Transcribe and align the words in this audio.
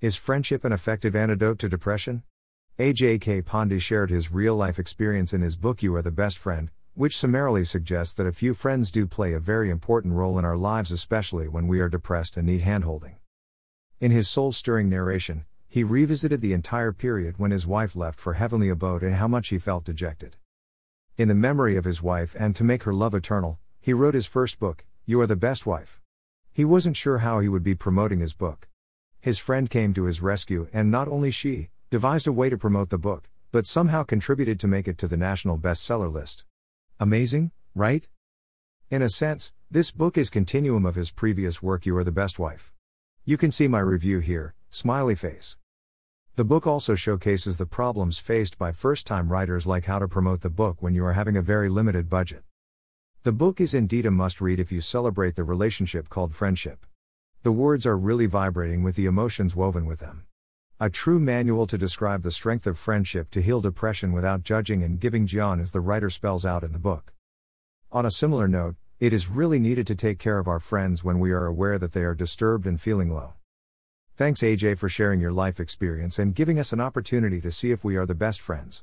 Is 0.00 0.14
friendship 0.14 0.64
an 0.64 0.70
effective 0.70 1.16
antidote 1.16 1.58
to 1.58 1.68
depression? 1.68 2.22
Ajay 2.78 3.20
K. 3.20 3.42
Pandey 3.42 3.80
shared 3.80 4.10
his 4.10 4.30
real 4.30 4.54
life 4.54 4.78
experience 4.78 5.34
in 5.34 5.40
his 5.40 5.56
book 5.56 5.82
You 5.82 5.96
Are 5.96 6.02
the 6.02 6.12
Best 6.12 6.38
Friend, 6.38 6.70
which 6.94 7.16
summarily 7.16 7.64
suggests 7.64 8.14
that 8.14 8.26
a 8.28 8.32
few 8.32 8.54
friends 8.54 8.92
do 8.92 9.08
play 9.08 9.32
a 9.32 9.40
very 9.40 9.70
important 9.70 10.14
role 10.14 10.38
in 10.38 10.44
our 10.44 10.56
lives, 10.56 10.92
especially 10.92 11.48
when 11.48 11.66
we 11.66 11.80
are 11.80 11.88
depressed 11.88 12.36
and 12.36 12.46
need 12.46 12.60
handholding. 12.60 13.16
In 13.98 14.12
his 14.12 14.28
soul 14.28 14.52
stirring 14.52 14.88
narration, 14.88 15.46
he 15.66 15.82
revisited 15.82 16.42
the 16.42 16.52
entire 16.52 16.92
period 16.92 17.34
when 17.38 17.50
his 17.50 17.66
wife 17.66 17.96
left 17.96 18.20
for 18.20 18.34
heavenly 18.34 18.68
abode 18.68 19.02
and 19.02 19.16
how 19.16 19.26
much 19.26 19.48
he 19.48 19.58
felt 19.58 19.82
dejected. 19.82 20.36
In 21.16 21.26
the 21.26 21.34
memory 21.34 21.76
of 21.76 21.84
his 21.84 22.00
wife 22.00 22.36
and 22.38 22.54
to 22.54 22.62
make 22.62 22.84
her 22.84 22.94
love 22.94 23.16
eternal, 23.16 23.58
he 23.80 23.92
wrote 23.92 24.14
his 24.14 24.26
first 24.26 24.60
book, 24.60 24.84
You 25.06 25.20
Are 25.22 25.26
the 25.26 25.34
Best 25.34 25.66
Wife. 25.66 26.00
He 26.52 26.64
wasn't 26.64 26.96
sure 26.96 27.18
how 27.18 27.40
he 27.40 27.48
would 27.48 27.64
be 27.64 27.74
promoting 27.74 28.20
his 28.20 28.32
book. 28.32 28.68
His 29.20 29.38
friend 29.38 29.68
came 29.68 29.92
to 29.94 30.04
his 30.04 30.22
rescue, 30.22 30.68
and 30.72 30.90
not 30.90 31.08
only 31.08 31.30
she, 31.30 31.70
devised 31.90 32.26
a 32.28 32.32
way 32.32 32.48
to 32.50 32.56
promote 32.56 32.90
the 32.90 32.98
book, 32.98 33.28
but 33.50 33.66
somehow 33.66 34.04
contributed 34.04 34.60
to 34.60 34.68
make 34.68 34.86
it 34.86 34.96
to 34.98 35.08
the 35.08 35.16
national 35.16 35.58
bestseller 35.58 36.12
list. 36.12 36.44
Amazing, 37.00 37.50
right? 37.74 38.08
In 38.90 39.02
a 39.02 39.10
sense, 39.10 39.52
this 39.70 39.90
book 39.90 40.16
is 40.16 40.30
continuum 40.30 40.86
of 40.86 40.94
his 40.94 41.10
previous 41.10 41.62
work 41.62 41.84
You 41.84 41.96
Are 41.96 42.04
the 42.04 42.12
Best 42.12 42.38
Wife. 42.38 42.72
You 43.24 43.36
can 43.36 43.50
see 43.50 43.68
my 43.68 43.80
review 43.80 44.20
here, 44.20 44.54
smiley 44.70 45.14
face. 45.14 45.56
The 46.36 46.44
book 46.44 46.66
also 46.66 46.94
showcases 46.94 47.58
the 47.58 47.66
problems 47.66 48.20
faced 48.20 48.56
by 48.56 48.70
first 48.70 49.06
time 49.06 49.32
writers 49.32 49.66
like 49.66 49.86
how 49.86 49.98
to 49.98 50.06
promote 50.06 50.42
the 50.42 50.48
book 50.48 50.80
when 50.80 50.94
you 50.94 51.04
are 51.04 51.14
having 51.14 51.36
a 51.36 51.42
very 51.42 51.68
limited 51.68 52.08
budget. 52.08 52.44
The 53.24 53.32
book 53.32 53.60
is 53.60 53.74
indeed 53.74 54.06
a 54.06 54.12
must 54.12 54.40
read 54.40 54.60
if 54.60 54.70
you 54.70 54.80
celebrate 54.80 55.34
the 55.34 55.42
relationship 55.42 56.08
called 56.08 56.34
friendship. 56.34 56.86
The 57.44 57.52
words 57.52 57.86
are 57.86 57.96
really 57.96 58.26
vibrating 58.26 58.82
with 58.82 58.96
the 58.96 59.06
emotions 59.06 59.54
woven 59.54 59.86
with 59.86 60.00
them. 60.00 60.24
A 60.80 60.90
true 60.90 61.20
manual 61.20 61.68
to 61.68 61.78
describe 61.78 62.22
the 62.22 62.32
strength 62.32 62.66
of 62.66 62.76
friendship 62.76 63.30
to 63.30 63.40
heal 63.40 63.60
depression 63.60 64.10
without 64.10 64.42
judging 64.42 64.82
and 64.82 64.98
giving 64.98 65.24
gyaan 65.24 65.62
as 65.62 65.70
the 65.70 65.80
writer 65.80 66.10
spells 66.10 66.44
out 66.44 66.64
in 66.64 66.72
the 66.72 66.80
book. 66.80 67.12
On 67.92 68.04
a 68.04 68.10
similar 68.10 68.48
note, 68.48 68.74
it 68.98 69.12
is 69.12 69.28
really 69.28 69.60
needed 69.60 69.86
to 69.86 69.94
take 69.94 70.18
care 70.18 70.40
of 70.40 70.48
our 70.48 70.58
friends 70.58 71.04
when 71.04 71.20
we 71.20 71.30
are 71.30 71.46
aware 71.46 71.78
that 71.78 71.92
they 71.92 72.02
are 72.02 72.14
disturbed 72.14 72.66
and 72.66 72.80
feeling 72.80 73.12
low. 73.12 73.34
Thanks, 74.16 74.40
Ajay, 74.40 74.76
for 74.76 74.88
sharing 74.88 75.20
your 75.20 75.30
life 75.30 75.60
experience 75.60 76.18
and 76.18 76.34
giving 76.34 76.58
us 76.58 76.72
an 76.72 76.80
opportunity 76.80 77.40
to 77.40 77.52
see 77.52 77.70
if 77.70 77.84
we 77.84 77.96
are 77.96 78.06
the 78.06 78.16
best 78.16 78.40
friends. 78.40 78.82